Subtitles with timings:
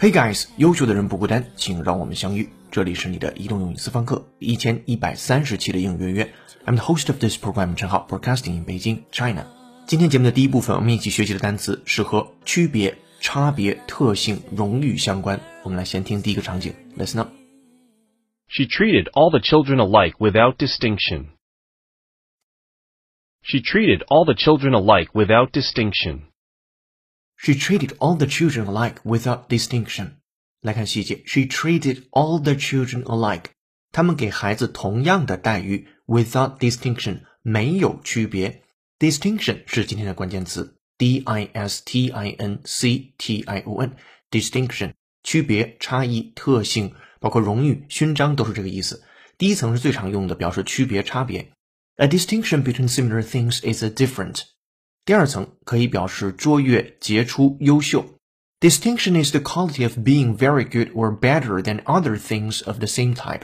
[0.00, 2.48] Hey guys，优秀的人不孤单，请让我们相遇。
[2.70, 6.34] 这里是你的移动英语私房课一千一百三十期的英语约约。
[6.64, 9.44] I'm the host of this program，陈浩，broadcasting in Beijing, China。
[9.86, 15.38] 今天节目的第一部分，我们一起学习的单词是和区别、差别、特性、荣誉相关。
[15.64, 17.28] 我们来先听第一个场景，Listen up。
[18.48, 21.26] She treated all the children alike without distinction.
[23.42, 26.29] She treated all the children alike without distinction.
[27.39, 30.17] She treated all the children alike without distinction.
[30.61, 33.45] 来看细节，She treated all the children alike.
[33.91, 38.63] 他们给孩子同样的待遇，without distinction，没有区别。
[38.99, 49.03] distinction 是今天的关键词，d i s t i n c t i o n，distinction，区别、差异、特性，包括荣誉、勋章都是这个意思。
[49.37, 51.51] 第一层是最常用的，表示区别、差别。
[51.97, 54.41] A distinction between similar things is a different.
[55.05, 58.05] 第二层可以表示卓越、杰出、优秀。
[58.59, 63.13] Distinction is the quality of being very good or better than other things of the same
[63.13, 63.41] type.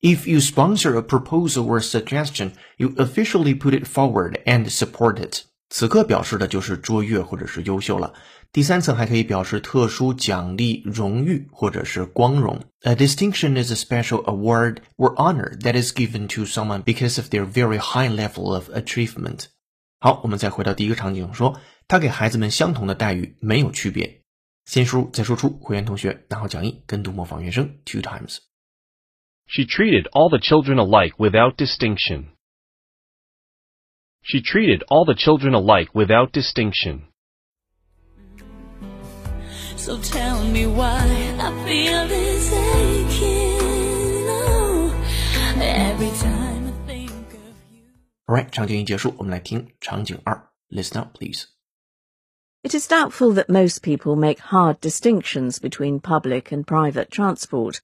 [0.00, 5.44] If you sponsor a proposal or suggestion, you officially put it forward and support it.
[5.70, 8.14] 此刻表示的就是卓越或者是优秀了。
[8.52, 12.62] 第三层还可以表示特殊奖励、荣誉或者是光荣。
[12.82, 17.44] A distinction is a special award or honor that is given to someone because of their
[17.44, 19.46] very high level of achievement.
[20.00, 24.20] 好，我们再回到第一个场景，说他给孩子们相同的待遇，没有区别。
[24.66, 32.28] 先输入再输出，会员同学拿好讲义，跟读模仿原声 two times。She treated all the children alike without distinction.
[34.22, 37.02] She treated all the children alike without distinction.
[39.76, 40.98] So tell me why
[41.38, 44.26] I feel this aching.
[44.30, 44.94] Oh,
[45.60, 46.47] every time
[48.28, 51.44] Alright，场景一结束，我们来听场景二，Listen up, please.
[52.62, 57.80] It is doubtful that most people make hard distinctions between public and private transport.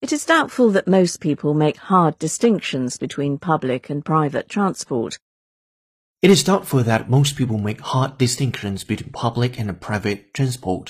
[0.00, 5.16] It is doubtful that most people make hard distinctions between public and private transport.
[6.20, 10.88] It is doubtful that most people make hard distinctions between public and private transport.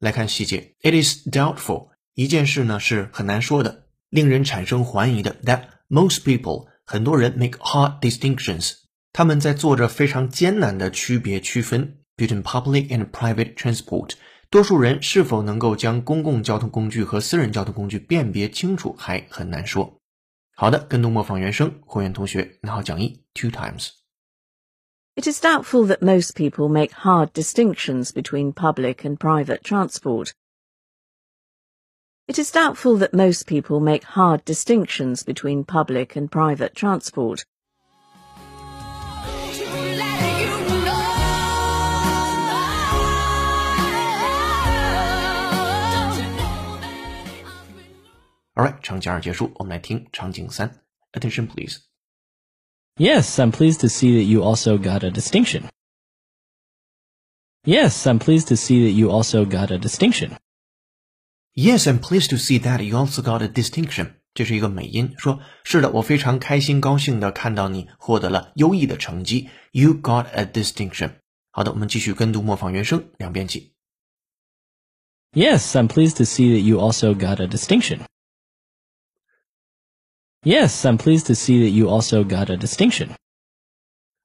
[0.00, 5.34] 来看细节，It is doubtful，一件事呢是很难说的，令人产生怀疑的。
[5.44, 8.74] That most people， 很多人 make hard distinctions，
[9.12, 14.12] 他们在做着非常艰难的区别区分 between public and private transport。
[14.50, 19.98] 多数人是否能够将公共交通工具和私人交通工具辨别清楚，还很难说。
[20.54, 30.32] 好的，跟读模仿原声，会员同学拿好讲义 two times。It is doubtful that most people make hard distinctions between public and private transport.
[32.28, 37.44] It is doubtful that most people make hard distinctions between public and private transport.
[48.54, 50.82] Alright，场景二结束，我们来听场景三。
[51.12, 51.78] Attention please.
[52.96, 55.70] Yes, I'm pleased to see that you also got a distinction.
[57.64, 60.36] Yes, I'm pleased to see that you also got a distinction.
[61.56, 64.14] Yes, I'm pleased to see that you also got a distinction.
[64.34, 69.50] 这是一个美音，说是的，我非常开心、高兴的看到你获得了优异的成绩。
[69.72, 71.16] You got a distinction.
[71.50, 73.74] 好的，我们继续跟读模仿原声，两遍起。
[75.34, 78.00] Yes, I'm pleased to see that you also got a distinction.
[80.42, 83.10] Yes, I'm pleased to see that you also got a distinction.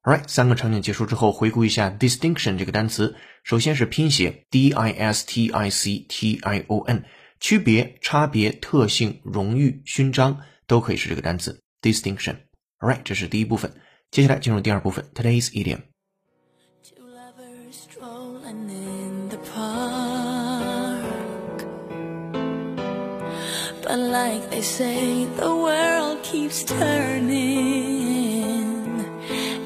[0.03, 3.15] Alright，三个场景结束之后，回顾一下 distinction 这个单词。
[3.43, 7.05] 首先是拼写 d i s t i c t i o n，
[7.42, 10.38] 区别、差别、特性、荣誉、勋章
[10.68, 12.36] 都可以是这个单词 distinction。
[12.78, 13.74] All right，这是第一部分。
[14.12, 15.80] 接下来进入第二部分，today's idiom。
[16.84, 21.02] Two lovers strolling in the park.
[23.82, 27.42] But like they say, the world keeps turning.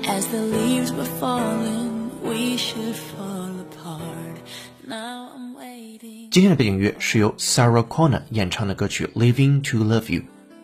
[0.09, 4.41] As the leaves were falling, we should fall apart.
[4.89, 6.31] Now I'm waiting.
[6.31, 10.21] 今天的背景乐是由 Sarah Connor 演唱的歌曲《Living to Love You》，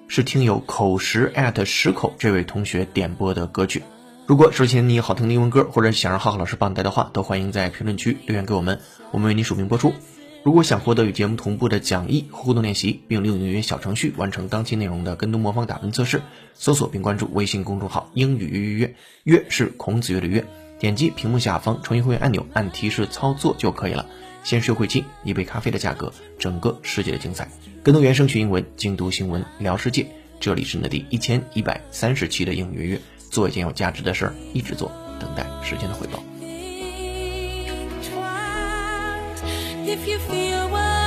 [0.06, 1.32] 是听友口实
[1.66, 3.82] 十口这位同学点播的歌曲。
[4.26, 8.78] 如果手前你有好听的英文歌，或者想让浩浩老师帮你带的话，都欢迎在评论区留言给我们，
[9.10, 9.92] 我们为你署名播出。
[10.44, 16.22] 如果想获得与节目同步的讲义互动练习，并利用语音小程序完成当期内容的跟读模仿打分测试，
[16.54, 18.94] 搜索并关注微信公众号“英语约约约”，
[19.24, 20.44] 约是孔子约的约。
[20.82, 24.04] 点击屏幕下方成为会员按钮，按提示操作就可以了。
[24.42, 27.48] 先是优惠期，一杯咖啡的价格，整个世界的精彩。
[27.84, 30.04] 更多原声学英文，精读新闻，聊世界。
[30.40, 33.00] 这里是你的第一千一百三十期的英语约约，
[33.30, 34.90] 做一件有价值的事儿，一直做，
[35.20, 36.20] 等待时间的回报。
[39.86, 41.01] If you feel what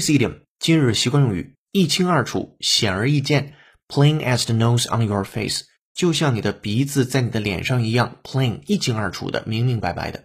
[0.00, 3.52] Today's idiom 今日习惯用语一清二楚，显而易见
[3.86, 10.24] ，plain as the nose on your face，就像你的鼻子在你的脸上一样，plain 一清二楚的，明明白白的。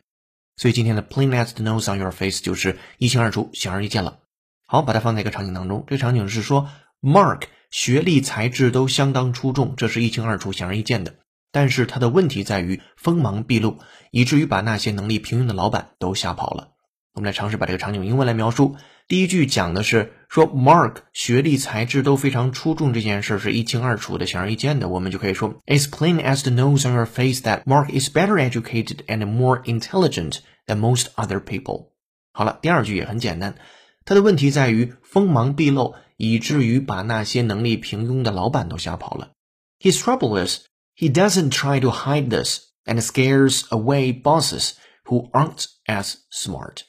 [0.55, 4.19] 所以今天的 plain as the nose on your face 就是一清二楚，显而易见了。
[4.65, 6.69] 好，把它放在一个场景当中，这个场景是说
[7.01, 11.15] Mark 学历才智都相当出众，这是一清二楚、显而易见的。
[11.51, 13.79] 但是他的问题在于锋芒毕露，
[14.11, 16.69] 以至于把那些能力平庸的老板都吓跑了。
[17.11, 18.77] 我们来尝试把这个场景用英文来描述。
[19.08, 29.04] 第一句讲的是说 Mark 学历才智都非常出众这件事是一清二楚的、显而易见的，我们就可以说 It's plain as the nose on your face that Mark is better educated
[29.06, 31.88] and more intelligent than most other people。
[32.32, 33.56] 好了，第二句也很简单，
[34.04, 39.32] 他的问题在于锋芒毕露，以至于把那些能力平庸的老板都吓跑了。
[39.80, 40.60] His trouble is
[40.96, 44.74] he doesn't try to hide this and scares away bosses
[45.04, 46.82] who aren't as smart.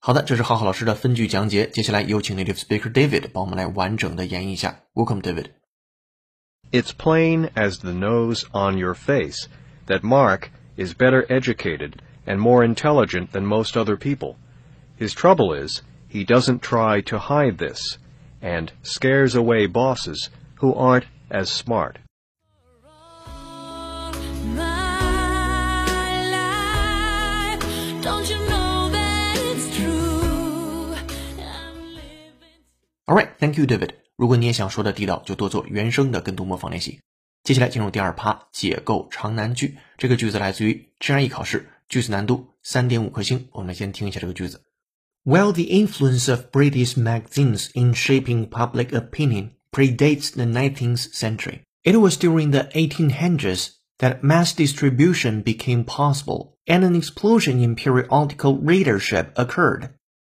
[0.00, 1.66] 好的，这是浩浩老师的分句讲解。
[1.66, 4.82] 接下来有请 native speaker David 帮我们来完整的演绎一下。
[4.94, 5.46] Welcome, David.
[6.70, 9.48] It's plain as the nose on your face
[9.86, 11.94] that Mark is better educated
[12.24, 14.36] and more intelligent than most other people.
[14.98, 17.98] His trouble is he doesn't try to hide this
[18.40, 21.98] and scares away bosses who aren't as smart.
[24.54, 25.00] my
[27.50, 27.62] life.
[28.02, 28.59] Don't you know
[33.06, 33.90] All right, thank you, David.
[34.16, 37.00] 如果你也想说的地道，就多做原声的跟读模仿练习。
[37.44, 39.76] 接下来进入第二趴，解构长难句。
[39.98, 43.48] 这个句子来自于 GRE 考试，句子难度三点五颗星。
[43.52, 44.62] 我们来先听一下这个句子。
[45.24, 52.16] While the influence of British magazines in shaping public opinion predates the 19th century, it was
[52.16, 59.90] during the 1800s that mass distribution became possible and an explosion in periodical readership occurred,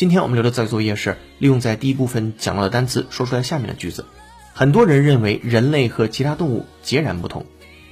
[0.00, 4.06] 今天我们留的造句作业是利用在第一部分讲到的单词说出来下面的句子。
[4.54, 7.44] 很多人认为人类和其他动物截然不同。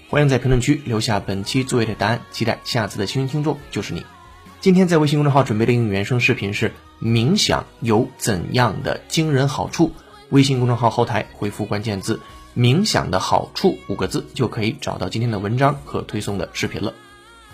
[0.09, 4.07] 欢迎在评论区留下本期作业的答案，期待下次的幸运听众就是你。
[4.63, 9.93] 今天在微信公众号准备的英语原声视频是冥想有怎样的惊人好处？
[10.31, 12.21] 微信公众号后台回复关键字
[12.57, 16.95] “冥想的好处”五个字，就可以找到今天的文章和推送的视频了。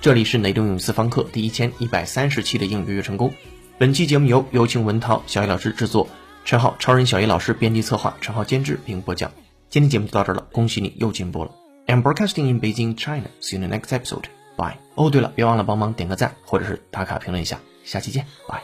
[0.01, 3.35] 这里是雷东英语私房课第一千一百三十期的英语约成功。
[3.77, 6.09] 本期节目由有请文涛、小叶老师制作，
[6.45, 9.33] 陈浩、超人小叶老师编辑策划，陈浩监制并播讲。
[9.69, 11.51] 今天节目就到这了，恭喜你又进步了。
[11.89, 13.25] I'm broadcasting in Beijing, China.
[13.41, 14.27] See you in the next episode.
[14.57, 14.77] Bye.
[14.95, 17.59] 哦，对了，别忘了帮忙点个赞，或者是打卡评论一下。
[17.83, 18.63] 下期见，bye。